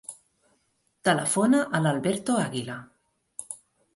[1.09, 2.79] Telefona a l'Alberto Aguila.